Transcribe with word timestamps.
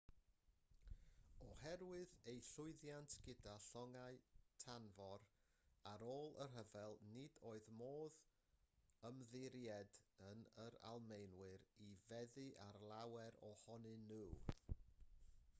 oherwydd 1.47 2.15
eu 2.31 2.37
llwyddiant 2.47 3.17
gyda 3.27 3.51
llongau 3.65 4.17
tanfor 4.63 5.27
ar 5.91 6.05
ôl 6.13 6.33
y 6.47 6.49
rhyfel 6.55 6.97
nid 7.11 7.37
oedd 7.51 7.69
modd 7.83 8.19
ymddiried 9.13 10.01
yn 10.33 10.43
yr 10.67 10.79
almaenwyr 10.95 11.69
i 11.91 11.95
feddu 12.09 12.47
ar 12.67 12.83
lawer 12.95 13.41
ohonyn 13.55 14.11
nhw 14.13 14.27